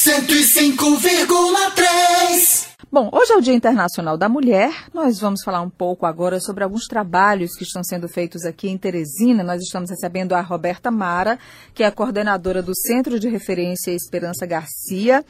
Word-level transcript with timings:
105,3. 0.00 2.70
Bom, 2.90 3.10
hoje 3.12 3.34
é 3.34 3.36
o 3.36 3.42
Dia 3.42 3.52
Internacional 3.52 4.16
da 4.16 4.30
Mulher. 4.30 4.72
Nós 4.94 5.20
vamos 5.20 5.42
falar 5.44 5.60
um 5.60 5.68
pouco 5.68 6.06
agora 6.06 6.40
sobre 6.40 6.64
alguns 6.64 6.86
trabalhos 6.86 7.54
que 7.54 7.64
estão 7.64 7.84
sendo 7.84 8.08
feitos 8.08 8.46
aqui 8.46 8.70
em 8.70 8.78
Teresina. 8.78 9.44
Nós 9.44 9.60
estamos 9.60 9.90
recebendo 9.90 10.32
a 10.32 10.40
Roberta 10.40 10.90
Mara, 10.90 11.38
que 11.74 11.82
é 11.82 11.86
a 11.86 11.92
coordenadora 11.92 12.62
do 12.62 12.74
Centro 12.74 13.20
de 13.20 13.28
Referência 13.28 13.90
Esperança 13.90 14.46
Garcia 14.46 15.22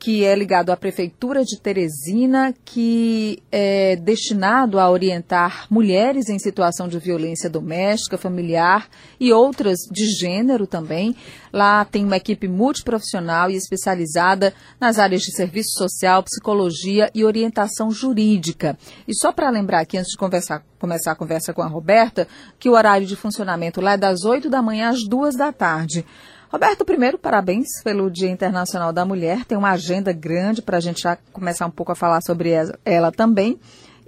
que 0.00 0.24
é 0.24 0.34
ligado 0.34 0.70
à 0.70 0.76
Prefeitura 0.78 1.44
de 1.44 1.60
Teresina, 1.60 2.54
que 2.64 3.42
é 3.52 3.96
destinado 3.96 4.78
a 4.78 4.90
orientar 4.90 5.66
mulheres 5.68 6.30
em 6.30 6.38
situação 6.38 6.88
de 6.88 6.98
violência 6.98 7.50
doméstica, 7.50 8.16
familiar 8.16 8.88
e 9.20 9.30
outras 9.30 9.80
de 9.92 10.06
gênero 10.06 10.66
também. 10.66 11.14
Lá 11.52 11.84
tem 11.84 12.02
uma 12.02 12.16
equipe 12.16 12.48
multiprofissional 12.48 13.50
e 13.50 13.56
especializada 13.56 14.54
nas 14.80 14.98
áreas 14.98 15.20
de 15.20 15.36
serviço 15.36 15.72
social, 15.76 16.22
psicologia 16.22 17.10
e 17.14 17.22
orientação 17.22 17.90
jurídica. 17.90 18.78
E 19.06 19.14
só 19.14 19.30
para 19.30 19.50
lembrar 19.50 19.80
aqui, 19.80 19.98
antes 19.98 20.12
de 20.12 20.16
conversar, 20.16 20.64
começar 20.78 21.12
a 21.12 21.16
conversa 21.16 21.52
com 21.52 21.60
a 21.60 21.66
Roberta, 21.66 22.26
que 22.58 22.70
o 22.70 22.72
horário 22.72 23.06
de 23.06 23.16
funcionamento 23.16 23.82
lá 23.82 23.92
é 23.92 23.98
das 23.98 24.24
8 24.24 24.48
da 24.48 24.62
manhã 24.62 24.88
às 24.88 25.04
2 25.06 25.36
da 25.36 25.52
tarde. 25.52 26.06
Roberto, 26.52 26.84
primeiro, 26.84 27.16
parabéns 27.16 27.68
pelo 27.84 28.10
Dia 28.10 28.28
Internacional 28.28 28.92
da 28.92 29.04
Mulher. 29.04 29.44
Tem 29.44 29.56
uma 29.56 29.70
agenda 29.70 30.12
grande 30.12 30.60
para 30.60 30.78
a 30.78 30.80
gente 30.80 31.02
já 31.02 31.16
começar 31.32 31.64
um 31.64 31.70
pouco 31.70 31.92
a 31.92 31.94
falar 31.94 32.20
sobre 32.22 32.50
ela 32.84 33.12
também. 33.12 33.56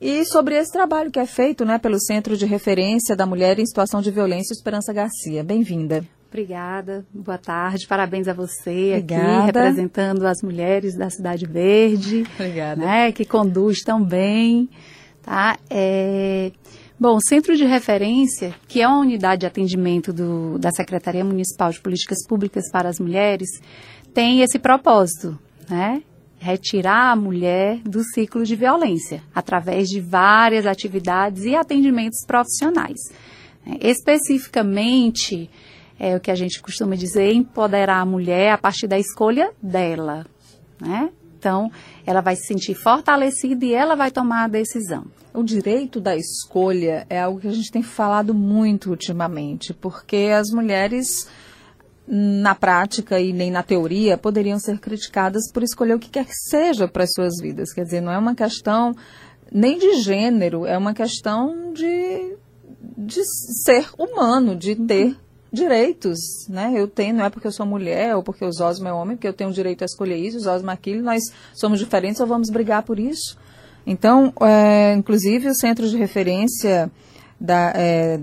E 0.01 0.25
sobre 0.25 0.57
esse 0.57 0.73
trabalho 0.73 1.13
que 1.13 1.21
é 1.21 1.27
feito 1.27 1.65
né, 1.65 1.79
pelo 1.79 2.01
Centro 2.01 2.37
de 2.37 2.45
Referência 2.45 3.15
da 3.15 3.25
Mulher 3.25 3.61
em 3.61 3.65
Situação 3.65 4.03
de 4.03 4.11
Violência, 4.11 4.53
Esperança 4.53 4.93
Garcia. 4.93 5.45
Bem-vinda. 5.45 6.05
Obrigada, 6.29 7.07
boa 7.15 7.39
tarde, 7.39 7.87
parabéns 7.87 8.27
a 8.27 8.33
você 8.33 8.95
Obrigada. 8.97 9.23
aqui, 9.23 9.47
representando 9.47 10.27
as 10.27 10.43
mulheres 10.43 10.97
da 10.97 11.09
Cidade 11.11 11.47
Verde. 11.47 12.25
Obrigada. 12.35 12.85
Né, 12.85 13.13
que 13.13 13.25
conduz 13.25 13.83
tão 13.83 14.03
bem. 14.03 14.69
Tá? 15.23 15.57
É... 15.71 16.51
Bom, 17.03 17.17
o 17.17 17.21
Centro 17.21 17.57
de 17.57 17.65
Referência, 17.65 18.55
que 18.69 18.81
é 18.81 18.87
uma 18.87 19.01
unidade 19.01 19.41
de 19.41 19.47
atendimento 19.47 20.13
do, 20.13 20.57
da 20.57 20.71
Secretaria 20.71 21.25
Municipal 21.25 21.73
de 21.73 21.81
Políticas 21.81 22.25
Públicas 22.29 22.71
para 22.71 22.89
as 22.89 23.01
Mulheres, 23.01 23.49
tem 24.15 24.41
esse 24.41 24.57
propósito, 24.57 25.37
né? 25.69 26.01
Retirar 26.39 27.11
a 27.11 27.17
mulher 27.17 27.79
do 27.79 28.05
ciclo 28.05 28.45
de 28.45 28.55
violência, 28.55 29.21
através 29.35 29.89
de 29.89 30.01
várias 30.01 30.65
atividades 30.65 31.43
e 31.43 31.57
atendimentos 31.57 32.25
profissionais. 32.25 33.01
Especificamente, 33.81 35.51
é 35.99 36.15
o 36.15 36.21
que 36.21 36.31
a 36.31 36.37
gente 36.37 36.63
costuma 36.63 36.95
dizer, 36.95 37.33
empoderar 37.33 38.01
a 38.01 38.07
mulher 38.07 38.53
a 38.53 38.59
partir 38.59 38.87
da 38.87 38.97
escolha 38.97 39.51
dela, 39.61 40.25
né? 40.81 41.11
Então, 41.43 41.73
ela 42.07 42.21
vai 42.21 42.37
se 42.37 42.47
sentir 42.47 42.73
fortalecida 42.73 43.65
e 43.65 43.75
ela 43.75 43.97
vai 43.97 44.13
tomar 44.13 44.45
a 44.45 44.49
decisão. 44.49 45.07
O 45.35 45.43
direito 45.43 46.01
da 46.01 46.15
escolha 46.15 47.05
é 47.11 47.21
algo 47.21 47.41
que 47.41 47.49
a 47.49 47.53
gente 47.53 47.73
tem 47.73 47.83
falado 47.83 48.33
muito 48.33 48.91
ultimamente, 48.91 49.75
porque 49.75 50.31
as 50.33 50.51
mulheres, 50.51 51.27
na 52.07 52.55
prática 52.55 53.19
e 53.19 53.33
nem 53.33 53.51
na 53.51 53.65
teoria, 53.65 54.17
poderiam 54.17 54.61
ser 54.61 54.79
criticadas 54.79 55.51
por 55.53 55.65
escolher 55.65 55.95
o 55.95 55.99
que 55.99 56.11
quer 56.11 56.27
que 56.27 56.37
seja 56.49 56.87
para 56.87 57.03
as 57.03 57.11
suas 57.13 57.35
vidas. 57.43 57.73
Quer 57.73 57.83
dizer, 57.83 58.01
não 58.01 58.13
é 58.13 58.19
uma 58.19 58.37
questão 58.37 58.95
nem 59.51 59.79
de 59.79 59.95
gênero, 59.95 60.65
é 60.65 60.79
uma 60.79 60.95
questão 60.95 61.73
de, 61.73 62.37
de 62.97 63.21
ser 63.65 63.89
humano, 63.99 64.55
de 64.55 64.77
ter 64.77 65.17
direitos, 65.53 66.19
né? 66.49 66.73
Eu 66.75 66.89
tenho, 66.89 67.15
não 67.15 67.25
é 67.25 67.31
porque 67.31 67.47
eu 67.47 67.53
sou 67.53 67.67
mulher 67.67 68.17
ou 68.17 68.23
porque 68.23 68.45
o 68.45 68.53
Zosmo 68.53 68.89
é 68.89 68.93
homem, 68.93 69.17
porque 69.17 69.29
eu 69.29 69.35
tenho 69.35 69.51
o 69.51 69.53
direito 69.53 69.83
a 69.83 69.85
escolher 69.85 70.17
isso, 70.17 70.39
o 70.39 70.41
Zosmo 70.41 70.71
é 70.71 70.75
aquilo, 70.75 71.03
nós 71.03 71.23
somos 71.53 71.79
diferentes 71.79 72.21
ou 72.21 72.27
vamos 72.27 72.49
brigar 72.49 72.83
por 72.83 72.99
isso. 72.99 73.37
Então, 73.87 74.33
é, 74.41 74.95
inclusive, 74.95 75.49
o 75.49 75.55
Centro 75.55 75.89
de 75.89 75.97
Referência 75.97 76.91
da, 77.39 77.73
é, 77.75 78.19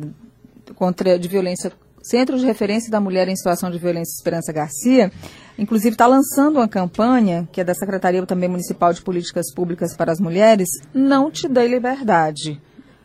contra, 0.75 1.19
de 1.19 1.27
Violência, 1.27 1.71
Centro 2.01 2.39
de 2.39 2.45
Referência 2.45 2.89
da 2.89 2.99
Mulher 2.99 3.27
em 3.27 3.35
Situação 3.35 3.69
de 3.69 3.77
Violência 3.77 4.15
Esperança 4.17 4.51
Garcia, 4.51 5.11
inclusive 5.57 5.93
está 5.93 6.07
lançando 6.07 6.55
uma 6.55 6.67
campanha, 6.67 7.47
que 7.51 7.61
é 7.61 7.63
da 7.63 7.75
Secretaria 7.75 8.25
também 8.25 8.49
Municipal 8.49 8.91
de 8.91 9.01
Políticas 9.01 9.53
Públicas 9.53 9.95
para 9.95 10.11
as 10.11 10.19
Mulheres, 10.19 10.69
Não 10.93 11.29
Te 11.29 11.47
Dei 11.47 11.67
Liberdade. 11.67 12.59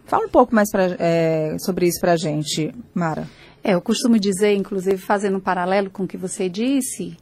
Fala 0.07 0.27
um 0.27 0.31
pouco 0.31 0.55
mais 0.55 0.71
pra, 0.71 0.97
é, 0.99 1.57
sobre 1.59 1.87
isso 1.87 2.01
para 2.01 2.13
a 2.13 2.17
gente, 2.17 2.73
Mara. 2.95 3.27
É, 3.65 3.73
eu 3.73 3.81
costumo 3.81 4.19
dizer, 4.19 4.55
inclusive 4.55 4.99
fazendo 4.99 5.39
um 5.39 5.41
paralelo 5.41 5.89
com 5.89 6.05
o 6.05 6.07
que 6.07 6.19
você 6.19 6.51
disse, 6.51 7.17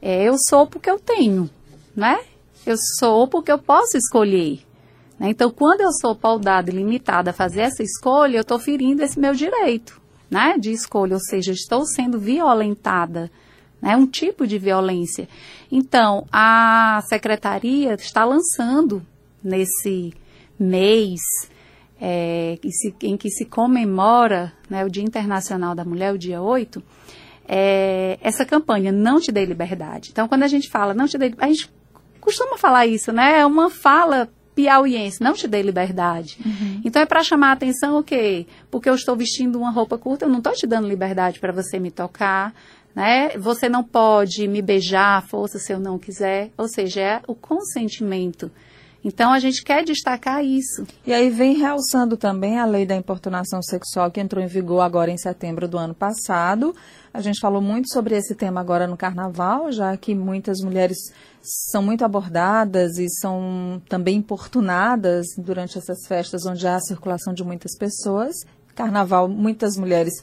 é, 0.00 0.22
eu 0.22 0.36
sou 0.38 0.64
porque 0.64 0.88
eu 0.88 1.00
tenho, 1.00 1.50
né? 1.94 2.20
Eu 2.64 2.76
sou 3.00 3.26
porque 3.26 3.50
eu 3.50 3.58
posso 3.58 3.96
escolher. 3.96 4.60
Né? 5.18 5.30
Então, 5.30 5.50
quando 5.50 5.80
eu 5.80 5.90
sou 6.00 6.14
paudada 6.14 6.70
e 6.70 6.74
limitada 6.74 7.30
a 7.30 7.34
fazer 7.34 7.62
essa 7.62 7.82
escolha, 7.82 8.36
eu 8.36 8.42
estou 8.42 8.60
ferindo 8.60 9.02
esse 9.02 9.18
meu 9.18 9.34
direito 9.34 10.00
né, 10.30 10.56
de 10.58 10.70
escolha, 10.70 11.14
ou 11.14 11.20
seja, 11.20 11.52
estou 11.52 11.84
sendo 11.84 12.18
violentada. 12.18 13.30
É 13.82 13.86
né, 13.86 13.96
um 13.96 14.06
tipo 14.06 14.46
de 14.46 14.58
violência. 14.58 15.28
Então, 15.70 16.26
a 16.32 17.02
secretaria 17.08 17.94
está 17.94 18.24
lançando 18.24 19.04
nesse 19.42 20.12
mês 20.58 21.20
é, 22.00 22.58
em 23.02 23.16
que 23.16 23.30
se 23.30 23.44
comemora 23.44 24.52
né, 24.68 24.84
o 24.84 24.90
Dia 24.90 25.02
Internacional 25.02 25.74
da 25.74 25.84
Mulher, 25.84 26.12
o 26.12 26.18
dia 26.18 26.40
8, 26.40 26.82
é, 27.46 28.18
essa 28.20 28.44
campanha 28.44 28.92
Não 28.92 29.20
Te 29.20 29.32
Dei 29.32 29.44
Liberdade. 29.44 30.10
Então, 30.12 30.28
quando 30.28 30.42
a 30.42 30.48
gente 30.48 30.68
fala 30.68 30.94
Não 30.94 31.06
Te 31.06 31.18
Dei 31.18 31.34
a 31.38 31.46
gente 31.48 31.70
costuma 32.20 32.58
falar 32.58 32.86
isso, 32.86 33.10
né? 33.10 33.40
É 33.40 33.46
uma 33.46 33.70
fala 33.70 34.28
piauiense, 34.54 35.22
não 35.22 35.34
te 35.34 35.46
dei 35.46 35.62
liberdade. 35.62 36.36
Uhum. 36.44 36.80
Então 36.84 37.00
é 37.00 37.06
para 37.06 37.22
chamar 37.22 37.50
a 37.50 37.52
atenção 37.52 37.96
o 37.96 38.02
quê? 38.02 38.44
Porque 38.68 38.90
eu 38.90 38.94
estou 38.96 39.14
vestindo 39.16 39.56
uma 39.56 39.70
roupa 39.70 39.96
curta, 39.96 40.24
eu 40.24 40.28
não 40.28 40.38
estou 40.38 40.52
te 40.52 40.66
dando 40.66 40.88
liberdade 40.88 41.38
para 41.38 41.52
você 41.52 41.78
me 41.78 41.92
tocar, 41.92 42.52
né? 42.92 43.30
Você 43.38 43.68
não 43.68 43.84
pode 43.84 44.48
me 44.48 44.60
beijar 44.60 45.18
à 45.18 45.20
força 45.22 45.60
se 45.60 45.72
eu 45.72 45.78
não 45.78 45.96
quiser. 45.96 46.50
Ou 46.58 46.66
seja, 46.66 47.00
é 47.00 47.22
o 47.28 47.36
consentimento. 47.36 48.50
Então 49.08 49.32
a 49.32 49.38
gente 49.38 49.64
quer 49.64 49.82
destacar 49.84 50.44
isso. 50.44 50.86
E 51.06 51.14
aí 51.14 51.30
vem 51.30 51.56
realçando 51.56 52.14
também 52.14 52.58
a 52.58 52.66
lei 52.66 52.84
da 52.84 52.94
importunação 52.94 53.62
sexual 53.62 54.10
que 54.10 54.20
entrou 54.20 54.44
em 54.44 54.46
vigor 54.46 54.82
agora 54.82 55.10
em 55.10 55.16
setembro 55.16 55.66
do 55.66 55.78
ano 55.78 55.94
passado. 55.94 56.76
A 57.12 57.22
gente 57.22 57.40
falou 57.40 57.62
muito 57.62 57.90
sobre 57.90 58.14
esse 58.14 58.34
tema 58.34 58.60
agora 58.60 58.86
no 58.86 58.98
carnaval, 58.98 59.72
já 59.72 59.96
que 59.96 60.14
muitas 60.14 60.60
mulheres 60.60 60.98
são 61.40 61.82
muito 61.82 62.04
abordadas 62.04 62.98
e 62.98 63.08
são 63.08 63.80
também 63.88 64.16
importunadas 64.16 65.26
durante 65.38 65.78
essas 65.78 66.06
festas 66.06 66.44
onde 66.44 66.66
há 66.66 66.76
a 66.76 66.80
circulação 66.80 67.32
de 67.32 67.42
muitas 67.42 67.78
pessoas. 67.78 68.36
Carnaval, 68.74 69.26
muitas 69.26 69.78
mulheres 69.78 70.22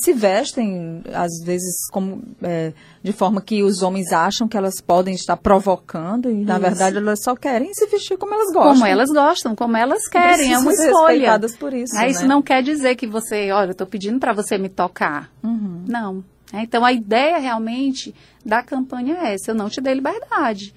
se 0.00 0.12
vestem, 0.12 1.02
às 1.12 1.32
vezes, 1.44 1.88
como, 1.90 2.22
é, 2.42 2.72
de 3.02 3.12
forma 3.12 3.40
que 3.40 3.62
os 3.62 3.82
homens 3.82 4.12
acham 4.12 4.46
que 4.46 4.56
elas 4.56 4.80
podem 4.80 5.14
estar 5.14 5.36
provocando, 5.36 6.30
e 6.30 6.44
na 6.44 6.54
Isso. 6.54 6.62
verdade 6.62 6.96
elas 6.96 7.22
só 7.22 7.34
querem 7.34 7.74
se 7.74 7.86
vestir 7.86 8.16
como 8.16 8.34
elas 8.34 8.52
gostam. 8.52 8.72
Como 8.74 8.86
elas 8.86 9.10
gostam, 9.10 9.56
como 9.56 9.76
elas 9.76 10.06
querem, 10.08 10.52
é 10.52 10.58
uma 10.58 10.72
escolha. 10.72 11.40
por 11.58 11.72
isso. 11.72 11.96
É, 11.96 12.02
né? 12.02 12.10
Isso 12.10 12.26
não 12.26 12.40
quer 12.40 12.62
dizer 12.62 12.94
que 12.94 13.06
você, 13.06 13.50
olha, 13.50 13.68
eu 13.68 13.72
estou 13.72 13.86
pedindo 13.86 14.20
para 14.20 14.32
você 14.32 14.56
me 14.56 14.68
tocar. 14.68 15.30
Uhum. 15.42 15.84
Não. 15.88 16.24
É, 16.52 16.62
então 16.62 16.84
a 16.84 16.92
ideia 16.92 17.38
realmente 17.38 18.14
da 18.44 18.62
campanha 18.62 19.16
é 19.22 19.34
essa: 19.34 19.50
eu 19.50 19.54
não 19.54 19.68
te 19.68 19.80
dei 19.80 19.94
liberdade. 19.94 20.74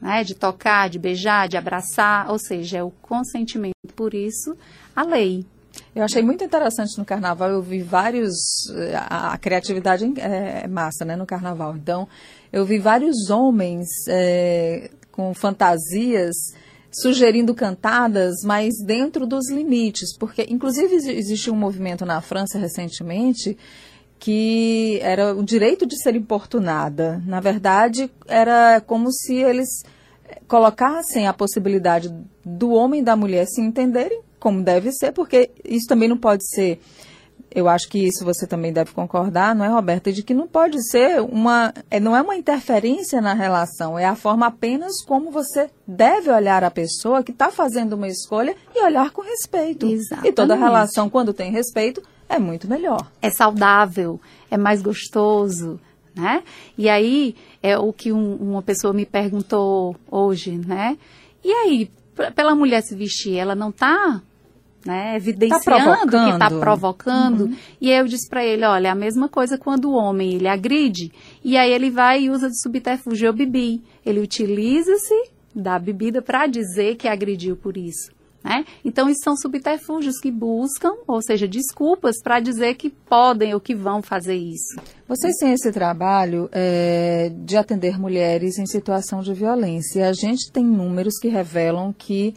Né, 0.00 0.22
de 0.22 0.34
tocar, 0.34 0.90
de 0.90 0.98
beijar, 0.98 1.48
de 1.48 1.56
abraçar, 1.56 2.30
ou 2.30 2.38
seja, 2.38 2.76
é 2.76 2.82
o 2.82 2.90
consentimento. 2.90 3.72
Por 3.96 4.12
isso, 4.12 4.54
a 4.94 5.02
lei. 5.02 5.46
Eu 5.94 6.02
achei 6.02 6.22
muito 6.22 6.42
interessante 6.42 6.98
no 6.98 7.04
carnaval, 7.04 7.50
eu 7.50 7.62
vi 7.62 7.80
vários. 7.80 8.34
A, 9.08 9.34
a 9.34 9.38
criatividade 9.38 10.04
é, 10.18 10.62
é 10.64 10.66
massa, 10.66 11.04
né, 11.04 11.14
no 11.14 11.24
carnaval. 11.24 11.76
Então, 11.76 12.08
eu 12.52 12.64
vi 12.64 12.78
vários 12.78 13.30
homens 13.30 13.86
é, 14.08 14.90
com 15.12 15.32
fantasias 15.32 16.34
sugerindo 16.90 17.54
cantadas, 17.54 18.42
mas 18.44 18.74
dentro 18.84 19.26
dos 19.26 19.50
limites, 19.50 20.16
porque 20.16 20.46
inclusive 20.48 20.94
existiu 20.94 21.52
um 21.52 21.56
movimento 21.56 22.04
na 22.04 22.20
França 22.20 22.58
recentemente 22.58 23.56
que 24.18 25.00
era 25.02 25.34
o 25.34 25.42
direito 25.42 25.84
de 25.84 26.00
ser 26.00 26.16
importunada. 26.16 27.22
Na 27.26 27.40
verdade, 27.40 28.10
era 28.26 28.80
como 28.80 29.12
se 29.12 29.34
eles 29.34 29.68
colocassem 30.48 31.26
a 31.26 31.32
possibilidade 31.34 32.14
do 32.44 32.70
homem 32.70 33.00
e 33.00 33.04
da 33.04 33.16
mulher 33.16 33.46
se 33.46 33.60
entenderem 33.60 34.23
como 34.44 34.62
deve 34.62 34.92
ser, 34.92 35.10
porque 35.10 35.50
isso 35.64 35.86
também 35.88 36.06
não 36.06 36.18
pode 36.18 36.46
ser. 36.46 36.78
Eu 37.50 37.66
acho 37.66 37.88
que 37.88 37.98
isso 37.98 38.26
você 38.26 38.46
também 38.46 38.74
deve 38.74 38.92
concordar, 38.92 39.54
não 39.54 39.64
é, 39.64 39.68
Roberta? 39.68 40.12
De 40.12 40.22
que 40.22 40.34
não 40.34 40.46
pode 40.46 40.86
ser 40.90 41.22
uma. 41.22 41.72
É, 41.90 41.98
não 41.98 42.14
é 42.14 42.20
uma 42.20 42.36
interferência 42.36 43.22
na 43.22 43.32
relação, 43.32 43.98
é 43.98 44.04
a 44.04 44.14
forma 44.14 44.46
apenas 44.46 45.02
como 45.02 45.30
você 45.30 45.70
deve 45.86 46.30
olhar 46.30 46.62
a 46.62 46.70
pessoa 46.70 47.22
que 47.22 47.30
está 47.30 47.50
fazendo 47.50 47.94
uma 47.94 48.06
escolha 48.06 48.54
e 48.74 48.84
olhar 48.84 49.10
com 49.12 49.22
respeito. 49.22 49.86
Exatamente. 49.86 50.28
E 50.28 50.32
toda 50.32 50.54
relação, 50.54 51.08
quando 51.08 51.32
tem 51.32 51.50
respeito, 51.50 52.02
é 52.28 52.38
muito 52.38 52.68
melhor. 52.68 53.10
É 53.22 53.30
saudável, 53.30 54.20
é 54.50 54.58
mais 54.58 54.82
gostoso, 54.82 55.80
né? 56.14 56.42
E 56.76 56.86
aí 56.90 57.34
é 57.62 57.78
o 57.78 57.94
que 57.94 58.12
um, 58.12 58.34
uma 58.34 58.62
pessoa 58.62 58.92
me 58.92 59.06
perguntou 59.06 59.96
hoje, 60.10 60.58
né? 60.58 60.98
E 61.42 61.50
aí, 61.50 61.90
pela 62.34 62.54
mulher 62.54 62.82
se 62.82 62.94
vestir, 62.94 63.36
ela 63.36 63.54
não 63.54 63.70
está 63.70 64.20
né, 64.84 65.16
evidenciando 65.16 66.10
tá 66.10 66.24
que 66.26 66.30
está 66.32 66.50
provocando. 66.50 67.44
Uhum. 67.44 67.56
E 67.80 67.90
aí 67.90 67.98
eu 67.98 68.06
disse 68.06 68.28
para 68.28 68.44
ele, 68.44 68.64
olha, 68.64 68.88
é 68.88 68.90
a 68.90 68.94
mesma 68.94 69.28
coisa 69.28 69.56
quando 69.56 69.90
o 69.90 69.94
homem 69.94 70.34
ele 70.34 70.48
agride 70.48 71.10
e 71.42 71.56
aí 71.56 71.72
ele 71.72 71.90
vai 71.90 72.24
e 72.24 72.30
usa 72.30 72.48
de 72.48 72.60
subterfúgio, 72.60 73.26
eu 73.26 73.32
bebi. 73.32 73.82
Ele 74.04 74.20
utiliza-se 74.20 75.30
da 75.54 75.78
bebida 75.78 76.20
para 76.20 76.46
dizer 76.46 76.96
que 76.96 77.08
agrediu 77.08 77.56
por 77.56 77.76
isso. 77.76 78.12
Né? 78.44 78.66
Então, 78.84 79.08
isso 79.08 79.22
são 79.24 79.34
subterfúgios 79.34 80.20
que 80.20 80.30
buscam, 80.30 80.92
ou 81.06 81.22
seja, 81.22 81.48
desculpas 81.48 82.16
para 82.22 82.40
dizer 82.40 82.74
que 82.74 82.90
podem 82.90 83.54
ou 83.54 83.60
que 83.60 83.74
vão 83.74 84.02
fazer 84.02 84.34
isso. 84.34 84.78
Vocês 85.08 85.34
têm 85.36 85.54
esse 85.54 85.72
trabalho 85.72 86.50
é, 86.52 87.32
de 87.34 87.56
atender 87.56 87.98
mulheres 87.98 88.58
em 88.58 88.66
situação 88.66 89.22
de 89.22 89.32
violência. 89.32 90.06
A 90.06 90.12
gente 90.12 90.52
tem 90.52 90.62
números 90.62 91.14
que 91.18 91.28
revelam 91.28 91.90
que 91.90 92.34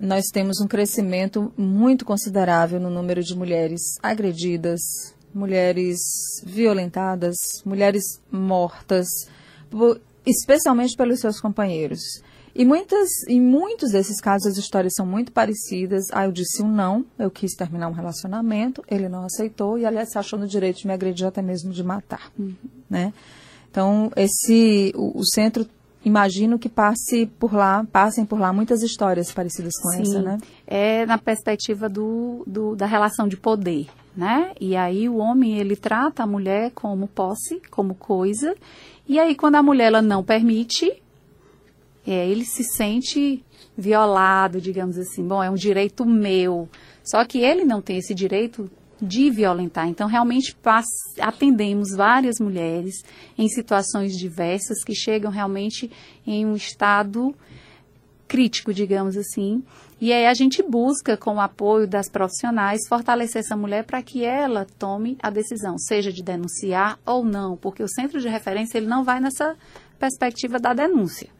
nós 0.00 0.24
temos 0.32 0.60
um 0.60 0.66
crescimento 0.66 1.52
muito 1.56 2.04
considerável 2.04 2.80
no 2.80 2.90
número 2.90 3.22
de 3.22 3.36
mulheres 3.36 3.80
agredidas, 4.02 4.80
mulheres 5.34 5.98
violentadas, 6.44 7.36
mulheres 7.64 8.04
mortas, 8.30 9.06
especialmente 10.26 10.96
pelos 10.96 11.20
seus 11.20 11.40
companheiros. 11.40 12.00
E 12.54 12.64
muitas, 12.64 13.08
em 13.28 13.40
muitos 13.40 13.90
desses 13.90 14.20
casos 14.20 14.52
as 14.52 14.56
histórias 14.56 14.92
são 14.96 15.04
muito 15.04 15.32
parecidas. 15.32 16.04
Ah, 16.12 16.24
eu 16.26 16.32
disse 16.32 16.62
um 16.62 16.68
não, 16.68 17.04
eu 17.18 17.28
quis 17.28 17.54
terminar 17.54 17.88
um 17.88 17.92
relacionamento, 17.92 18.82
ele 18.88 19.08
não 19.08 19.24
aceitou 19.24 19.76
e 19.76 19.84
aliás 19.84 20.10
se 20.10 20.18
achou 20.18 20.38
no 20.38 20.46
direito 20.46 20.78
de 20.78 20.86
me 20.86 20.92
agredir 20.92 21.26
até 21.26 21.42
mesmo 21.42 21.72
de 21.72 21.82
matar, 21.82 22.30
uhum. 22.38 22.54
né? 22.88 23.12
Então 23.68 24.12
esse 24.14 24.92
o, 24.94 25.18
o, 25.18 25.26
centro 25.26 25.66
imagino 26.04 26.58
que 26.58 26.68
passe 26.68 27.26
por 27.38 27.52
lá, 27.54 27.86
passem 27.90 28.24
por 28.24 28.38
lá 28.38 28.52
muitas 28.52 28.82
histórias 28.82 29.32
parecidas 29.32 29.72
com 29.80 29.88
Sim, 29.90 30.02
essa, 30.02 30.22
né? 30.22 30.38
É 30.66 31.06
na 31.06 31.18
perspectiva 31.18 31.88
do, 31.88 32.44
do, 32.46 32.76
da 32.76 32.86
relação 32.86 33.26
de 33.26 33.36
poder, 33.36 33.86
né? 34.16 34.52
E 34.60 34.76
aí 34.76 35.08
o 35.08 35.16
homem 35.16 35.58
ele 35.58 35.76
trata 35.76 36.22
a 36.22 36.26
mulher 36.26 36.70
como 36.72 37.08
posse, 37.08 37.60
como 37.70 37.94
coisa. 37.94 38.54
E 39.08 39.18
aí 39.18 39.34
quando 39.34 39.56
a 39.56 39.62
mulher 39.62 39.86
ela 39.86 40.02
não 40.02 40.22
permite, 40.22 40.92
é, 42.06 42.28
ele 42.28 42.44
se 42.44 42.62
sente 42.62 43.42
violado, 43.76 44.60
digamos 44.60 44.98
assim. 44.98 45.26
Bom, 45.26 45.42
é 45.42 45.50
um 45.50 45.54
direito 45.54 46.04
meu. 46.04 46.68
Só 47.02 47.24
que 47.24 47.38
ele 47.38 47.64
não 47.64 47.80
tem 47.80 47.98
esse 47.98 48.14
direito 48.14 48.70
de 49.04 49.30
violentar. 49.30 49.88
Então, 49.88 50.08
realmente 50.08 50.56
atendemos 51.20 51.94
várias 51.94 52.38
mulheres 52.40 53.04
em 53.36 53.48
situações 53.48 54.16
diversas 54.16 54.82
que 54.82 54.94
chegam 54.94 55.30
realmente 55.30 55.90
em 56.26 56.46
um 56.46 56.56
estado 56.56 57.34
crítico, 58.26 58.72
digamos 58.72 59.16
assim. 59.16 59.62
E 60.00 60.12
aí 60.12 60.26
a 60.26 60.34
gente 60.34 60.62
busca, 60.62 61.16
com 61.16 61.36
o 61.36 61.40
apoio 61.40 61.86
das 61.86 62.08
profissionais, 62.10 62.80
fortalecer 62.88 63.40
essa 63.40 63.56
mulher 63.56 63.84
para 63.84 64.02
que 64.02 64.24
ela 64.24 64.66
tome 64.78 65.16
a 65.22 65.30
decisão, 65.30 65.78
seja 65.78 66.12
de 66.12 66.22
denunciar 66.22 66.98
ou 67.06 67.24
não, 67.24 67.56
porque 67.56 67.82
o 67.82 67.88
centro 67.88 68.20
de 68.20 68.28
referência 68.28 68.78
ele 68.78 68.86
não 68.86 69.04
vai 69.04 69.20
nessa 69.20 69.56
perspectiva 69.98 70.58
da 70.58 70.74
denúncia 70.74 71.33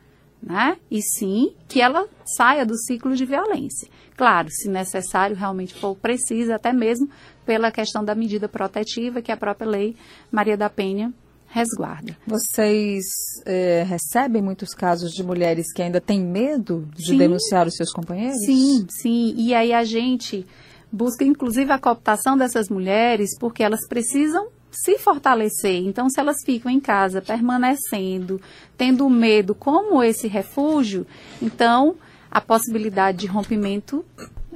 né? 0.45 0.77
E 0.91 1.01
sim 1.03 1.55
que 1.69 1.81
ela 1.81 2.07
saia 2.37 2.67
do 2.67 2.77
ciclo 2.77 3.17
de 3.17 3.25
violência. 3.25 3.89
Claro, 4.17 4.49
se 4.51 4.69
necessário, 4.69 5.35
realmente 5.35 5.75
for 5.75 5.97
preciso, 5.97 6.53
até 6.53 6.73
mesmo 6.73 7.09
pela 7.45 7.71
questão 7.71 8.05
da 8.05 8.15
medida 8.15 8.49
protetiva 8.49 9.23
que 9.23 9.33
a 9.33 9.37
própria 9.37 9.69
lei 9.69 9.97
Maria 10.31 10.57
da 10.57 10.69
Penha 10.71 11.13
resguarda. 11.47 12.17
Vocês 12.27 13.05
é, 13.47 13.85
recebem 13.85 14.43
muitos 14.43 14.75
casos 14.75 15.13
de 15.13 15.23
mulheres 15.23 15.73
que 15.73 15.83
ainda 15.83 16.01
têm 16.01 16.21
medo 16.21 16.89
de 16.95 17.13
sim, 17.13 17.19
denunciar 17.19 17.67
os 17.67 17.77
seus 17.77 17.93
companheiros? 17.93 18.45
Sim, 18.45 18.87
sim. 18.91 19.35
E 19.37 19.55
aí 19.55 19.73
a 19.73 19.85
gente 19.85 20.45
busca, 20.91 21.25
inclusive, 21.25 21.71
a 21.71 21.79
cooptação 21.79 22.37
dessas 22.37 22.69
mulheres, 22.69 23.37
porque 23.39 23.63
elas 23.63 23.87
precisam 23.89 24.49
se 24.75 24.99
fortalecer. 24.99 25.87
Então, 25.87 26.11
se 26.11 26.19
elas 26.19 26.37
ficam 26.45 26.71
em 26.71 26.81
casa 26.81 27.23
permanecendo, 27.23 28.41
tendo 28.77 29.09
medo 29.09 29.55
como 29.55 30.03
esse 30.03 30.27
refúgio, 30.27 31.07
então 31.41 31.97
a 32.31 32.41
possibilidade 32.41 33.19
de 33.19 33.27
rompimento 33.27 34.05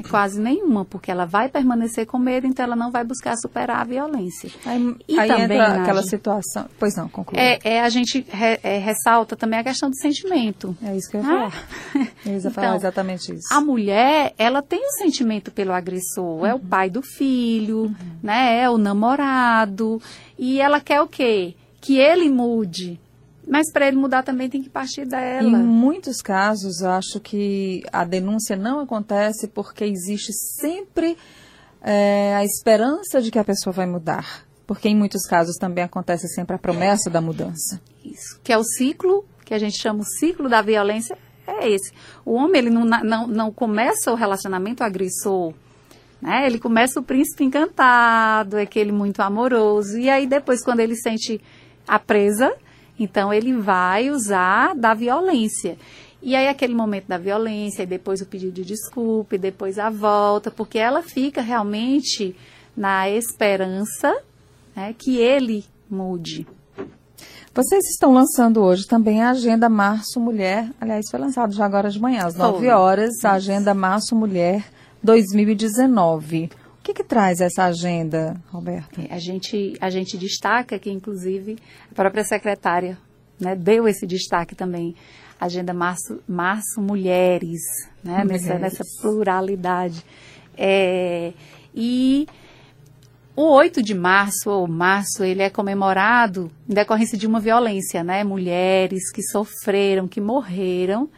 quase 0.03 0.41
nenhuma, 0.41 0.85
porque 0.85 1.11
ela 1.11 1.25
vai 1.25 1.49
permanecer 1.49 2.07
com 2.07 2.19
medo, 2.19 2.47
então 2.47 2.65
ela 2.65 2.77
não 2.77 2.91
vai 2.91 3.05
buscar 3.05 3.37
superar 3.37 3.81
a 3.81 3.85
violência. 3.85 4.51
Aí, 4.65 4.97
e 5.09 5.19
aí 5.19 5.29
também, 5.29 5.59
entra 5.59 5.83
aquela 5.83 6.03
situação. 6.03 6.67
Pois 6.79 6.95
não, 6.97 7.09
conclui. 7.09 7.41
É, 7.41 7.59
é, 7.65 7.83
a 7.83 7.89
gente 7.89 8.25
re, 8.29 8.59
é, 8.63 8.79
ressalta 8.79 9.37
também 9.37 9.59
a 9.59 9.65
questão 9.65 9.91
do 9.91 9.97
sentimento. 9.97 10.77
É 10.83 10.97
isso 10.97 11.11
que 11.11 11.17
eu 11.17 11.21
ia 11.21 11.27
falar. 11.27 11.53
Ah. 11.95 11.99
Eu 12.27 12.35
ia 12.35 12.51
falar 12.51 12.67
então, 12.67 12.77
exatamente 12.77 13.33
isso. 13.33 13.49
A 13.51 13.61
mulher, 13.61 14.35
ela 14.37 14.61
tem 14.61 14.81
um 14.87 14.91
sentimento 14.91 15.51
pelo 15.51 15.73
agressor. 15.73 16.41
Uhum. 16.41 16.47
É 16.47 16.53
o 16.53 16.59
uhum. 16.59 16.67
pai 16.67 16.91
do 16.91 17.01
filho, 17.03 17.83
uhum. 17.83 17.95
né? 18.23 18.61
É 18.61 18.69
o 18.69 18.77
namorado. 18.77 20.01
E 20.39 20.61
ela 20.61 20.81
quer 20.81 21.01
o 21.01 21.07
quê? 21.07 21.55
Que 21.81 21.99
ele 21.99 22.29
mude. 22.29 23.01
Mas 23.49 23.73
para 23.73 23.89
ele 23.89 23.97
mudar 23.97 24.23
também 24.23 24.49
tem 24.51 24.63
que 24.63 24.69
partir 24.69 25.07
dela. 25.07 25.59
Em 25.59 25.63
muitos 25.63 26.21
casos, 26.21 26.83
acho 26.83 27.19
que 27.19 27.83
a 27.91 28.05
denúncia 28.05 28.55
não 28.55 28.81
acontece 28.81 29.49
porque 29.49 29.85
existe 29.85 30.33
sempre 30.33 31.17
é, 31.81 32.35
a 32.37 32.45
esperança 32.45 33.23
de 33.23 33.31
que 33.31 33.39
a 33.39 33.45
pessoa 33.45 33.73
vai 33.73 33.87
mudar. 33.87 34.47
Porque 34.67 34.87
em 34.87 34.95
muitos 34.95 35.23
casos 35.27 35.57
também 35.57 35.83
acontece 35.83 36.29
sempre 36.29 36.57
a 36.57 36.59
promessa 36.59 37.09
da 37.09 37.23
mudança. 37.23 37.81
Isso, 38.05 38.39
que 38.45 38.53
é 38.53 38.59
o 38.59 38.63
ciclo, 38.63 39.25
que 39.43 39.55
a 39.55 39.59
gente 39.59 39.81
chama 39.81 40.01
o 40.01 40.05
ciclo 40.05 40.47
da 40.47 40.61
violência, 40.61 41.17
é 41.47 41.71
esse. 41.71 41.91
O 42.23 42.35
homem, 42.35 42.59
ele 42.59 42.71
não, 42.71 42.85
não, 42.85 43.27
não 43.27 43.51
começa 43.51 44.13
o 44.13 44.15
relacionamento 44.15 44.85
agressor, 44.85 45.55
né? 46.21 46.47
Ele 46.47 46.59
começa 46.59 47.01
o 47.01 47.03
príncipe 47.03 47.45
encantado, 47.45 48.59
é 48.59 48.63
aquele 48.63 48.93
muito 48.93 49.21
amoroso. 49.21 49.97
E 49.97 50.11
aí 50.11 50.27
depois, 50.27 50.63
quando 50.63 50.81
ele 50.81 50.97
sente 50.97 51.41
a 51.87 51.99
presa, 51.99 52.55
então 52.99 53.33
ele 53.33 53.53
vai 53.53 54.11
usar 54.11 54.75
da 54.75 54.95
violência. 54.95 55.77
E 56.21 56.35
aí 56.35 56.49
aquele 56.49 56.75
momento 56.75 57.07
da 57.07 57.19
violência, 57.19 57.85
e 57.85 57.87
depois 57.87 58.21
o 58.21 58.27
pedido 58.27 58.53
de 58.53 58.65
desculpa, 58.65 59.37
e 59.37 59.39
depois 59.39 59.79
a 59.79 59.89
volta, 59.89 60.51
porque 60.51 60.79
ela 60.79 61.03
fica 61.03 61.41
realmente 61.41 62.35
na 62.77 63.09
esperança 63.09 64.17
né, 64.75 64.95
que 64.97 65.17
ele 65.19 65.65
mude. 65.89 66.47
Vocês 67.55 67.85
estão 67.91 68.13
lançando 68.13 68.61
hoje 68.63 68.87
também 68.87 69.23
a 69.23 69.31
Agenda 69.31 69.69
Março 69.69 70.21
Mulher, 70.21 70.71
aliás, 70.81 71.11
foi 71.11 71.19
lançado 71.19 71.53
já 71.53 71.65
agora 71.65 71.91
de 71.91 72.01
manhã, 72.01 72.25
às 72.25 72.35
9 72.35 72.69
horas, 72.69 73.25
a 73.25 73.33
Agenda 73.33 73.75
Março 73.75 74.15
Mulher 74.15 74.65
2019 75.03 76.51
que, 76.89 77.03
que 77.03 77.05
traz 77.05 77.41
essa 77.41 77.65
agenda, 77.65 78.41
Roberta? 78.51 79.03
É, 79.03 79.15
a, 79.15 79.19
gente, 79.19 79.75
a 79.81 79.91
gente 79.91 80.17
destaca 80.17 80.79
que, 80.79 80.91
inclusive, 80.91 81.57
a 81.91 81.95
própria 81.95 82.25
secretária 82.25 82.99
né, 83.39 83.55
deu 83.55 83.87
esse 83.87 84.07
destaque 84.07 84.55
também. 84.55 84.95
Agenda 85.39 85.73
Março, 85.73 86.21
Março 86.27 86.81
Mulheres, 86.81 87.61
né, 88.03 88.25
Mulheres. 88.25 88.47
Nessa, 88.47 88.59
nessa 88.59 88.85
pluralidade. 89.01 90.05
É, 90.57 91.33
e 91.75 92.27
o 93.37 93.53
8 93.53 93.83
de 93.83 93.95
março, 93.95 94.51
ou 94.51 94.67
março, 94.67 95.23
ele 95.23 95.43
é 95.43 95.51
comemorado 95.51 96.51
em 96.69 96.75
decorrência 96.75 97.17
de 97.19 97.27
uma 97.27 97.39
violência, 97.39 98.03
né? 98.03 98.25
Mulheres 98.25 99.13
que 99.13 99.23
sofreram, 99.23 100.09
que 100.09 100.21
morreram 100.21 101.09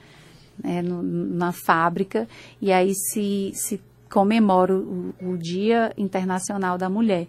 né, 0.62 0.82
no, 0.82 1.02
na 1.02 1.52
fábrica, 1.52 2.28
e 2.60 2.70
aí 2.70 2.92
se, 2.94 3.52
se 3.54 3.80
comemora 4.10 4.74
o, 4.74 5.14
o 5.22 5.38
Dia 5.38 5.92
Internacional 5.96 6.76
da 6.76 6.88
Mulher. 6.88 7.26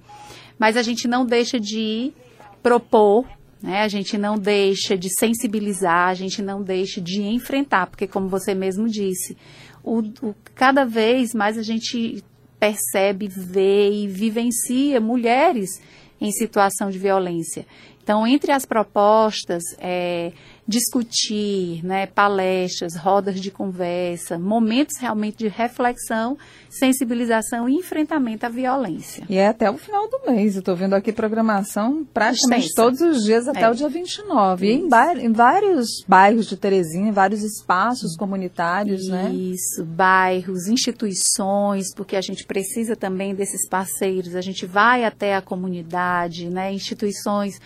Mas 0.57 0.75
a 0.75 0.81
gente 0.81 1.07
não 1.07 1.25
deixa 1.25 1.59
de 1.59 2.11
propor 2.61 3.25
né? 3.61 3.81
A 3.81 3.87
gente 3.87 4.17
não 4.17 4.37
deixa 4.37 4.97
de 4.97 5.07
sensibilizar, 5.19 6.09
a 6.09 6.13
gente 6.15 6.41
não 6.41 6.63
deixa 6.63 6.99
de 6.99 7.21
enfrentar, 7.21 7.87
porque 7.87 8.07
como 8.07 8.27
você 8.27 8.55
mesmo 8.55 8.87
disse, 8.87 9.37
o, 9.83 9.99
o, 9.99 10.35
cada 10.55 10.83
vez 10.83 11.33
mais 11.33 11.57
a 11.57 11.63
gente 11.63 12.23
percebe, 12.59 13.27
vê 13.27 13.91
e 13.91 14.07
vivencia 14.07 14.99
mulheres 14.99 15.69
em 16.19 16.31
situação 16.31 16.89
de 16.89 16.97
violência. 16.97 17.65
Então, 18.03 18.25
entre 18.25 18.51
as 18.51 18.65
propostas, 18.65 19.63
é, 19.79 20.31
discutir, 20.71 21.85
né, 21.85 22.07
palestras, 22.07 22.95
rodas 22.95 23.39
de 23.39 23.51
conversa, 23.51 24.39
momentos 24.39 24.97
realmente 24.97 25.39
de 25.39 25.47
reflexão, 25.49 26.37
sensibilização 26.69 27.67
e 27.67 27.75
enfrentamento 27.75 28.45
à 28.45 28.49
violência. 28.49 29.25
E 29.29 29.37
é 29.37 29.47
até 29.47 29.69
o 29.69 29.77
final 29.77 30.09
do 30.09 30.31
mês. 30.31 30.55
Eu 30.55 30.59
estou 30.59 30.75
vendo 30.75 30.93
aqui 30.93 31.11
programação 31.11 32.07
praticamente 32.13 32.67
Extensa. 32.67 32.81
todos 32.81 33.01
os 33.01 33.23
dias 33.23 33.47
até 33.47 33.63
é. 33.63 33.69
o 33.69 33.75
dia 33.75 33.89
29. 33.89 34.65
Isso. 34.65 34.87
E 34.87 35.19
em, 35.19 35.25
em, 35.25 35.33
vários 35.33 36.03
bairros 36.07 36.47
de 36.47 36.55
Teresina, 36.55 37.11
vários 37.11 37.43
espaços 37.43 38.15
comunitários, 38.15 39.01
Isso, 39.01 39.11
né? 39.11 39.29
Isso, 39.31 39.83
bairros, 39.83 40.67
instituições, 40.67 41.93
porque 41.93 42.15
a 42.15 42.21
gente 42.21 42.45
precisa 42.45 42.95
também 42.95 43.35
desses 43.35 43.67
parceiros. 43.67 44.35
A 44.35 44.41
gente 44.41 44.65
vai 44.65 45.03
até 45.03 45.35
a 45.35 45.41
comunidade, 45.41 46.49
né, 46.49 46.71
instituições 46.71 47.59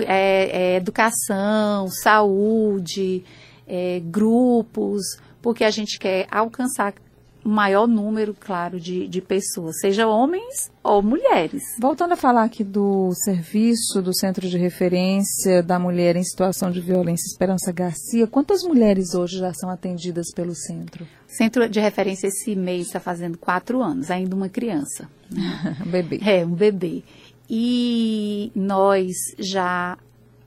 é, 0.00 0.74
é, 0.74 0.76
educação, 0.76 1.88
saúde, 1.88 3.24
é, 3.66 4.00
grupos, 4.04 5.02
porque 5.40 5.64
a 5.64 5.70
gente 5.70 5.98
quer 5.98 6.26
alcançar 6.30 6.94
o 7.44 7.48
maior 7.48 7.86
número, 7.86 8.34
claro, 8.38 8.78
de, 8.78 9.08
de 9.08 9.20
pessoas, 9.20 9.80
seja 9.80 10.06
homens 10.06 10.70
ou 10.82 11.02
mulheres. 11.02 11.62
Voltando 11.80 12.12
a 12.12 12.16
falar 12.16 12.44
aqui 12.44 12.62
do 12.62 13.12
serviço 13.14 14.02
do 14.02 14.14
Centro 14.14 14.48
de 14.48 14.58
Referência 14.58 15.62
da 15.62 15.78
Mulher 15.78 16.16
em 16.16 16.22
Situação 16.22 16.70
de 16.70 16.80
Violência 16.80 17.26
Esperança 17.30 17.72
Garcia, 17.72 18.26
quantas 18.26 18.62
mulheres 18.62 19.14
hoje 19.14 19.38
já 19.38 19.52
são 19.54 19.70
atendidas 19.70 20.26
pelo 20.34 20.54
centro? 20.54 21.06
Centro 21.26 21.68
de 21.68 21.80
Referência 21.80 22.26
esse 22.26 22.54
mês 22.54 22.88
está 22.88 23.00
fazendo 23.00 23.38
quatro 23.38 23.82
anos, 23.82 24.10
ainda 24.10 24.34
uma 24.36 24.48
criança. 24.48 25.08
um 25.86 25.90
bebê. 25.90 26.20
É, 26.24 26.44
um 26.44 26.54
bebê. 26.54 27.02
E 27.52 28.52
nós 28.54 29.16
já 29.36 29.98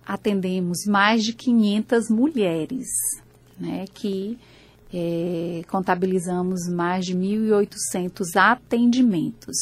atendemos 0.05 0.85
mais 0.87 1.25
de 1.25 1.33
500 1.33 2.09
mulheres, 2.09 2.87
né, 3.59 3.83
que 3.93 4.37
é, 4.93 5.63
contabilizamos 5.67 6.69
mais 6.69 7.05
de 7.05 7.13
1.800 7.13 8.37
atendimentos. 8.37 9.57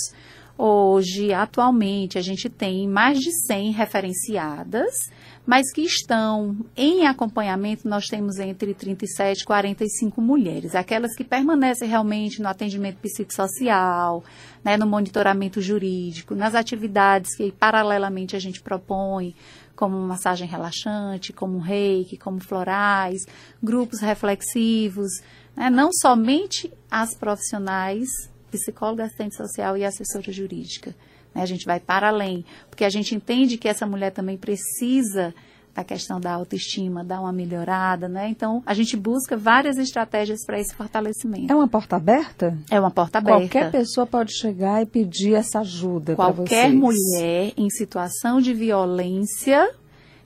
Hoje, 0.63 1.33
atualmente, 1.33 2.19
a 2.19 2.21
gente 2.21 2.47
tem 2.47 2.87
mais 2.87 3.17
de 3.17 3.31
100 3.47 3.71
referenciadas, 3.71 5.09
mas 5.43 5.73
que 5.73 5.81
estão 5.81 6.55
em 6.77 7.07
acompanhamento, 7.07 7.89
nós 7.89 8.05
temos 8.05 8.37
entre 8.37 8.75
37 8.75 9.41
e 9.41 9.43
45 9.43 10.21
mulheres, 10.21 10.75
aquelas 10.75 11.15
que 11.15 11.23
permanecem 11.23 11.89
realmente 11.89 12.43
no 12.43 12.47
atendimento 12.47 12.97
psicossocial, 12.97 14.23
né, 14.63 14.77
no 14.77 14.85
monitoramento 14.85 15.59
jurídico, 15.59 16.35
nas 16.35 16.53
atividades 16.53 17.35
que 17.35 17.51
paralelamente 17.51 18.35
a 18.35 18.39
gente 18.39 18.61
propõe, 18.61 19.33
como 19.75 19.97
massagem 19.97 20.47
relaxante, 20.47 21.33
como 21.33 21.57
reiki, 21.57 22.17
como 22.17 22.39
florais, 22.39 23.25
grupos 23.63 23.99
reflexivos, 23.99 25.09
né? 25.55 25.71
não 25.71 25.89
somente 25.91 26.71
as 26.91 27.15
profissionais, 27.15 28.07
psicóloga, 28.51 29.05
assistente 29.05 29.36
social 29.36 29.77
e 29.77 29.84
assessora 29.84 30.31
jurídica. 30.31 30.96
Né? 31.34 31.41
A 31.41 31.46
gente 31.46 31.65
vai 31.65 31.79
para 31.79 32.10
além, 32.10 32.46
porque 32.70 32.84
a 32.84 32.89
gente 32.89 33.15
entende 33.15 33.58
que 33.58 33.67
essa 33.67 33.86
mulher 33.86 34.12
também 34.12 34.38
precisa 34.38 35.34
da 35.74 35.84
questão 35.84 36.20
da 36.20 36.34
autoestima, 36.34 37.03
dar 37.03 37.22
uma 37.22 37.31
melhorada, 37.31 38.10
né? 38.10 38.27
Então, 38.27 38.62
a 38.65 38.74
gente 38.74 38.98
busca 38.98 39.38
várias 39.38 39.77
estratégias 39.77 40.46
para 40.46 40.60
esse 40.60 40.75
fortalecimento. 40.75 41.51
É 41.51 41.55
uma 41.55 41.67
porta 41.67 41.96
aberta? 41.96 42.58
É 42.70 42.77
uma 42.77 42.91
porta 42.91 43.20
aberta. 43.20 43.39
Qualquer 43.39 43.72
pessoa 43.72 44.05
pode 44.05 44.38
chegar 44.38 44.81
e 44.81 44.86
pedir 44.86 45.34
essa 45.34 45.60
ajuda 45.60 46.15
para 46.15 46.31
vocês. 46.31 46.50
Qualquer 46.50 46.74
mulher 46.74 47.53
em 47.55 47.70
situação 47.70 48.41
de 48.41 48.53
violência 48.53 49.70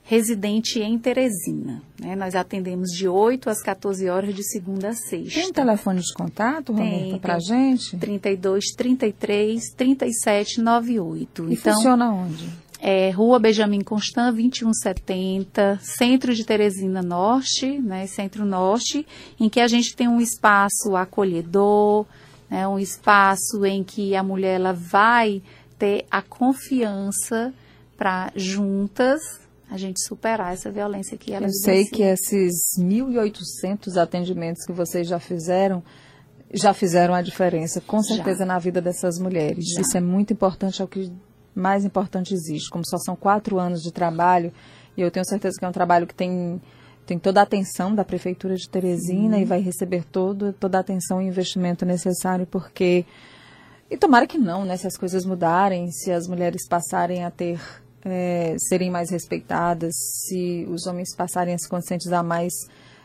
residente 0.06 0.80
em 0.80 0.96
Teresina. 0.96 1.82
Né? 2.00 2.14
Nós 2.14 2.36
atendemos 2.36 2.90
de 2.90 3.08
8 3.08 3.50
às 3.50 3.60
14 3.60 4.08
horas 4.08 4.32
de 4.32 4.44
segunda 4.44 4.90
a 4.90 4.94
sexta. 4.94 5.40
Tem 5.40 5.48
um 5.48 5.52
telefone 5.52 6.00
de 6.00 6.14
contato, 6.14 6.72
Roberta, 6.72 7.18
para 7.18 7.34
a 7.34 7.40
gente? 7.40 7.96
32 7.96 8.66
33 8.76 9.72
37 9.76 10.60
98. 10.60 11.48
E 11.50 11.54
então, 11.54 11.74
funciona 11.74 12.12
onde? 12.12 12.48
É, 12.80 13.10
Rua 13.10 13.40
Benjamin 13.40 13.80
Constant, 13.80 14.32
2170, 14.32 15.80
Centro 15.82 16.32
de 16.32 16.44
Teresina 16.44 17.02
Norte, 17.02 17.78
né, 17.78 18.06
Centro 18.06 18.44
Norte, 18.44 19.04
em 19.40 19.48
que 19.48 19.58
a 19.58 19.66
gente 19.66 19.96
tem 19.96 20.06
um 20.06 20.20
espaço 20.20 20.94
acolhedor, 20.94 22.06
né, 22.48 22.68
um 22.68 22.78
espaço 22.78 23.64
em 23.64 23.82
que 23.82 24.14
a 24.14 24.22
mulher 24.22 24.60
ela 24.60 24.72
vai 24.72 25.42
ter 25.76 26.06
a 26.08 26.22
confiança 26.22 27.52
para 27.96 28.30
juntas 28.36 29.44
a 29.70 29.76
gente 29.76 30.00
superar 30.00 30.52
essa 30.52 30.70
violência 30.70 31.16
que 31.18 31.32
ela 31.32 31.46
Eu 31.46 31.52
sei 31.52 31.84
que 31.84 32.02
esses 32.02 32.54
1.800 32.78 33.96
atendimentos 33.96 34.64
que 34.64 34.72
vocês 34.72 35.08
já 35.08 35.18
fizeram, 35.18 35.82
já 36.52 36.72
fizeram 36.72 37.14
a 37.14 37.22
diferença, 37.22 37.80
com 37.80 38.02
certeza, 38.02 38.40
já. 38.40 38.46
na 38.46 38.58
vida 38.58 38.80
dessas 38.80 39.18
mulheres. 39.18 39.64
Já. 39.74 39.80
Isso 39.80 39.96
é 39.96 40.00
muito 40.00 40.32
importante, 40.32 40.80
é 40.80 40.84
o 40.84 40.88
que 40.88 41.12
mais 41.54 41.84
importante 41.84 42.32
existe. 42.32 42.70
Como 42.70 42.86
só 42.86 42.96
são 42.98 43.16
quatro 43.16 43.58
anos 43.58 43.82
de 43.82 43.92
trabalho, 43.92 44.52
e 44.96 45.00
eu 45.00 45.10
tenho 45.10 45.26
certeza 45.26 45.58
que 45.58 45.64
é 45.64 45.68
um 45.68 45.72
trabalho 45.72 46.06
que 46.06 46.14
tem, 46.14 46.60
tem 47.04 47.18
toda 47.18 47.40
a 47.40 47.42
atenção 47.42 47.94
da 47.94 48.04
Prefeitura 48.04 48.54
de 48.54 48.68
Teresina 48.68 49.36
Sim. 49.36 49.42
e 49.42 49.44
vai 49.44 49.60
receber 49.60 50.04
todo, 50.04 50.52
toda 50.52 50.78
a 50.78 50.80
atenção 50.80 51.20
e 51.20 51.26
investimento 51.26 51.84
necessário, 51.84 52.46
porque... 52.46 53.04
E 53.88 53.96
tomara 53.96 54.26
que 54.26 54.36
não, 54.36 54.64
né? 54.64 54.76
Se 54.76 54.86
as 54.86 54.96
coisas 54.96 55.24
mudarem, 55.24 55.92
se 55.92 56.10
as 56.10 56.26
mulheres 56.26 56.66
passarem 56.66 57.24
a 57.24 57.30
ter 57.30 57.60
é, 58.08 58.56
serem 58.58 58.90
mais 58.90 59.10
respeitadas, 59.10 59.92
se 60.26 60.64
os 60.70 60.86
homens 60.86 61.14
passarem 61.14 61.54
a 61.54 61.58
se 61.58 61.68
conscientizar 61.68 62.24
mais 62.24 62.52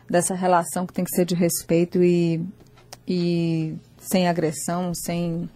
dessa 0.09 0.35
relação 0.35 0.85
que 0.85 0.93
tem 0.93 1.03
que 1.03 1.15
ser 1.15 1.25
de 1.25 1.33
respeito 1.33 2.03
e, 2.03 2.41
e 3.07 3.75
sem 3.97 4.27
agressão, 4.27 4.93
sem, 4.93 5.49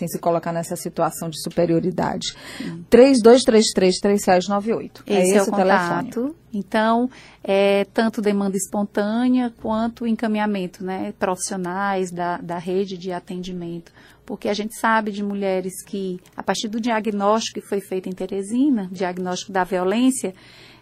sem 0.00 0.08
se 0.08 0.18
colocar 0.18 0.52
nessa 0.52 0.74
situação 0.74 1.28
de 1.28 1.40
superioridade. 1.40 2.34
Hum. 2.60 2.82
3233-3698. 2.90 5.02
Esse 5.06 5.06
é 5.06 5.22
esse 5.22 5.36
é 5.36 5.42
o, 5.42 5.48
o 5.48 5.56
telefone. 5.56 6.10
Então, 6.52 7.08
é 7.44 7.86
tanto 7.92 8.20
demanda 8.20 8.56
espontânea 8.56 9.52
quanto 9.60 10.04
encaminhamento, 10.06 10.82
né, 10.82 11.14
profissionais 11.18 12.10
da, 12.10 12.38
da 12.38 12.58
rede 12.58 12.98
de 12.98 13.12
atendimento 13.12 13.92
porque 14.26 14.48
a 14.48 14.54
gente 14.54 14.78
sabe 14.78 15.10
de 15.10 15.24
mulheres 15.24 15.82
que, 15.84 16.20
a 16.36 16.42
partir 16.42 16.68
do 16.68 16.80
diagnóstico 16.80 17.60
que 17.60 17.66
foi 17.66 17.80
feito 17.80 18.08
em 18.08 18.12
Teresina, 18.12 18.88
diagnóstico 18.92 19.50
da 19.50 19.64
violência, 19.64 20.32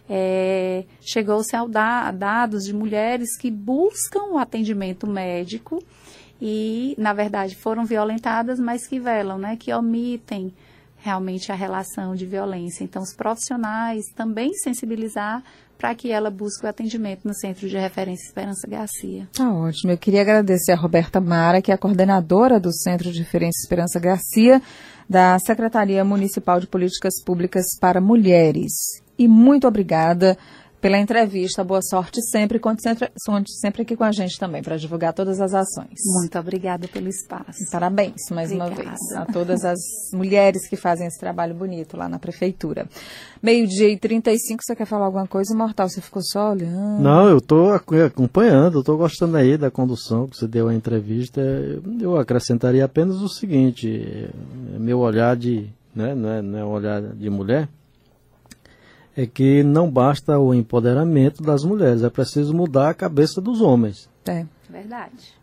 é, 0.07 0.83
chegou-se 1.01 1.55
a 1.55 2.11
dados 2.11 2.65
de 2.65 2.73
mulheres 2.73 3.35
que 3.37 3.49
buscam 3.49 4.33
o 4.33 4.37
atendimento 4.37 5.07
médico 5.07 5.83
e, 6.41 6.95
na 6.97 7.13
verdade, 7.13 7.55
foram 7.55 7.85
violentadas, 7.85 8.59
mas 8.59 8.87
que 8.87 8.99
velam, 8.99 9.37
né, 9.37 9.55
que 9.57 9.73
omitem 9.73 10.53
realmente 10.97 11.51
a 11.51 11.55
relação 11.55 12.15
de 12.15 12.25
violência. 12.25 12.83
Então, 12.83 13.01
os 13.01 13.13
profissionais 13.13 14.05
também 14.15 14.53
sensibilizar 14.53 15.43
para 15.77 15.95
que 15.95 16.11
ela 16.11 16.29
busque 16.29 16.65
o 16.65 16.69
atendimento 16.69 17.25
no 17.25 17.33
Centro 17.33 17.67
de 17.69 17.77
Referência 17.77 18.27
Esperança 18.27 18.67
Garcia. 18.67 19.29
Tá 19.33 19.49
ótimo. 19.49 19.93
Eu 19.93 19.97
queria 19.97 20.21
agradecer 20.21 20.73
a 20.73 20.75
Roberta 20.75 21.21
Mara, 21.21 21.61
que 21.61 21.71
é 21.71 21.73
a 21.75 21.77
coordenadora 21.77 22.59
do 22.59 22.71
Centro 22.73 23.11
de 23.13 23.19
Referência 23.19 23.61
Esperança 23.63 23.97
Garcia, 23.97 24.61
da 25.09 25.39
Secretaria 25.39 26.03
Municipal 26.03 26.59
de 26.59 26.67
Políticas 26.67 27.23
Públicas 27.23 27.65
para 27.79 28.01
Mulheres. 28.01 28.73
E 29.17 29.25
muito 29.25 29.67
obrigada 29.67 30.37
pela 30.81 30.97
entrevista. 30.97 31.63
Boa 31.63 31.81
sorte 31.81 32.21
sempre. 32.21 32.59
Conte 32.59 32.81
sempre, 32.81 33.09
sempre 33.47 33.81
aqui 33.81 33.95
com 33.95 34.03
a 34.03 34.11
gente 34.11 34.37
também 34.39 34.61
para 34.61 34.77
divulgar 34.77 35.13
todas 35.13 35.39
as 35.39 35.53
ações. 35.53 35.99
Muito 36.19 36.37
obrigada 36.37 36.87
pelo 36.87 37.07
espaço. 37.07 37.63
E 37.63 37.69
parabéns 37.71 38.29
mais 38.31 38.51
obrigada. 38.51 38.79
uma 38.79 38.85
vez 38.85 39.11
a 39.13 39.25
todas 39.25 39.65
as 39.65 39.79
mulheres 40.13 40.67
que 40.67 40.75
fazem 40.75 41.07
esse 41.07 41.19
trabalho 41.19 41.53
bonito 41.53 41.97
lá 41.97 42.07
na 42.07 42.19
prefeitura. 42.19 42.87
Meio-dia 43.41 43.89
e 43.89 43.97
35, 43.97 44.63
você 44.63 44.75
quer 44.75 44.85
falar 44.85 45.05
alguma 45.05 45.27
coisa, 45.27 45.55
Mortal? 45.55 45.87
Você 45.89 46.01
ficou 46.01 46.21
só 46.21 46.51
olhando? 46.51 47.01
Não, 47.01 47.27
eu 47.27 47.37
estou 47.37 47.73
acompanhando, 47.73 48.79
estou 48.79 48.97
gostando 48.97 49.37
aí 49.37 49.57
da 49.57 49.71
condução 49.71 50.27
que 50.27 50.37
você 50.37 50.47
deu 50.47 50.67
a 50.67 50.73
entrevista. 50.73 51.41
Eu 51.99 52.17
acrescentaria 52.17 52.83
apenas 52.85 53.17
o 53.17 53.29
seguinte: 53.29 54.29
meu 54.77 54.99
olhar 54.99 55.35
de. 55.35 55.69
Né, 55.95 56.13
não, 56.13 56.29
é, 56.29 56.41
não 56.41 56.59
é 56.59 56.63
um 56.63 56.69
olhar 56.69 57.01
de 57.01 57.29
mulher, 57.29 57.67
é 59.21 59.25
que 59.25 59.63
não 59.63 59.89
basta 59.89 60.37
o 60.39 60.53
empoderamento 60.53 61.43
das 61.43 61.63
mulheres, 61.63 62.03
é 62.03 62.09
preciso 62.09 62.53
mudar 62.53 62.89
a 62.89 62.93
cabeça 62.93 63.41
dos 63.41 63.59
homens. 63.61 64.09
É. 64.25 64.45
Verdade. 64.69 65.39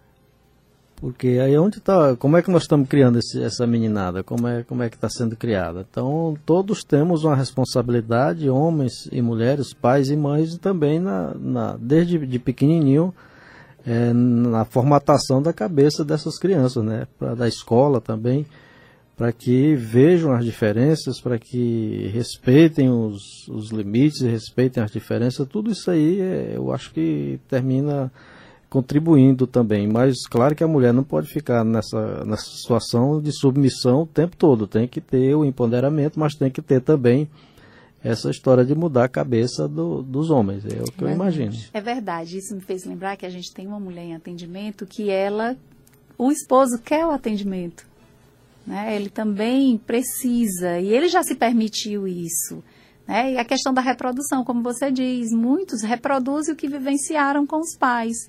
Porque 0.96 1.38
aí 1.42 1.52
é 1.52 1.60
onde 1.60 1.76
está, 1.76 2.16
como 2.16 2.38
é 2.38 2.42
que 2.42 2.50
nós 2.50 2.62
estamos 2.62 2.88
criando 2.88 3.18
esse, 3.18 3.42
essa 3.42 3.66
meninada, 3.66 4.22
como 4.22 4.48
é, 4.48 4.62
como 4.62 4.82
é 4.82 4.88
que 4.88 4.96
está 4.96 5.10
sendo 5.10 5.36
criada. 5.36 5.86
Então 5.90 6.38
todos 6.46 6.82
temos 6.82 7.22
uma 7.24 7.36
responsabilidade, 7.36 8.48
homens 8.48 9.06
e 9.12 9.20
mulheres, 9.20 9.74
pais 9.74 10.08
e 10.08 10.16
mães, 10.16 10.56
também 10.56 10.98
na, 10.98 11.34
na 11.34 11.76
desde 11.78 12.24
de 12.24 12.38
pequenininho 12.38 13.12
é, 13.86 14.10
na 14.12 14.64
formatação 14.64 15.42
da 15.42 15.52
cabeça 15.52 16.02
dessas 16.02 16.38
crianças, 16.38 16.82
né, 16.82 17.06
pra, 17.18 17.34
da 17.34 17.46
escola 17.46 18.00
também 18.00 18.46
para 19.16 19.32
que 19.32 19.74
vejam 19.74 20.32
as 20.32 20.44
diferenças, 20.44 21.20
para 21.20 21.38
que 21.38 22.10
respeitem 22.12 22.90
os, 22.90 23.48
os 23.48 23.70
limites, 23.70 24.20
respeitem 24.20 24.82
as 24.82 24.90
diferenças, 24.90 25.48
tudo 25.48 25.70
isso 25.70 25.90
aí 25.90 26.20
é, 26.20 26.52
eu 26.54 26.70
acho 26.70 26.92
que 26.92 27.40
termina 27.48 28.12
contribuindo 28.68 29.46
também. 29.46 29.88
Mas 29.88 30.26
claro 30.26 30.54
que 30.54 30.62
a 30.62 30.68
mulher 30.68 30.92
não 30.92 31.02
pode 31.02 31.28
ficar 31.28 31.64
nessa, 31.64 32.24
nessa 32.26 32.44
situação 32.44 33.18
de 33.18 33.32
submissão 33.32 34.02
o 34.02 34.06
tempo 34.06 34.36
todo, 34.36 34.66
tem 34.66 34.86
que 34.86 35.00
ter 35.00 35.34
o 35.34 35.46
empoderamento, 35.46 36.20
mas 36.20 36.34
tem 36.34 36.50
que 36.50 36.60
ter 36.60 36.82
também 36.82 37.26
essa 38.04 38.30
história 38.30 38.66
de 38.66 38.74
mudar 38.74 39.04
a 39.04 39.08
cabeça 39.08 39.66
do, 39.66 40.02
dos 40.02 40.30
homens, 40.30 40.62
é 40.66 40.82
o 40.82 40.92
que 40.92 41.02
eu 41.02 41.08
imagino. 41.08 41.54
É 41.72 41.80
verdade, 41.80 42.36
isso 42.36 42.54
me 42.54 42.60
fez 42.60 42.84
lembrar 42.84 43.16
que 43.16 43.24
a 43.24 43.30
gente 43.30 43.52
tem 43.52 43.66
uma 43.66 43.80
mulher 43.80 44.04
em 44.04 44.14
atendimento 44.14 44.86
que 44.86 45.08
ela, 45.08 45.56
o 46.18 46.30
esposo 46.30 46.78
quer 46.84 47.06
o 47.06 47.10
atendimento 47.10 47.95
né? 48.66 48.96
Ele 48.96 49.08
também 49.08 49.78
precisa, 49.78 50.80
e 50.80 50.88
ele 50.88 51.08
já 51.08 51.22
se 51.22 51.34
permitiu 51.34 52.06
isso. 52.08 52.62
Né? 53.06 53.34
E 53.34 53.38
a 53.38 53.44
questão 53.44 53.72
da 53.72 53.80
reprodução, 53.80 54.44
como 54.44 54.62
você 54.62 54.90
diz, 54.90 55.30
muitos 55.30 55.82
reproduzem 55.82 56.52
o 56.52 56.56
que 56.56 56.68
vivenciaram 56.68 57.46
com 57.46 57.60
os 57.60 57.76
pais. 57.76 58.28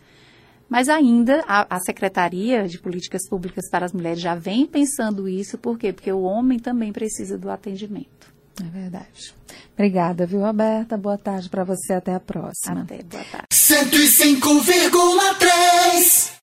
Mas 0.69 0.89
ainda 0.89 1.43
a, 1.47 1.77
a, 1.77 1.79
Secretaria 1.79 2.67
de 2.67 2.77
Políticas 2.77 3.27
Públicas 3.27 3.67
para 3.69 3.85
as 3.85 3.93
Mulheres 3.93 4.19
já 4.19 4.35
vem 4.35 4.67
pensando 4.67 5.27
isso, 5.27 5.57
por 5.57 5.79
quê? 5.79 5.93
Porque 5.93 6.11
o 6.11 6.21
homem 6.21 6.59
também 6.59 6.91
precisa 6.91 7.37
do 7.37 7.49
atendimento. 7.49 8.27
É 8.59 8.65
verdade. 8.65 9.33
Obrigada, 9.73 10.25
viu, 10.25 10.41
Roberta? 10.41 10.97
Boa 10.97 11.17
tarde 11.17 11.49
para 11.49 11.63
você. 11.63 11.93
Até 11.93 12.13
a 12.13 12.19
próxima. 12.19 12.81
Até, 12.81 13.01
boa 13.03 13.23
tarde. 13.31 13.47
105,3 13.53 16.35